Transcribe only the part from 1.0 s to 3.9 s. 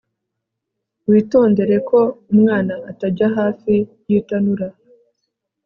witondere ko umwana atajya hafi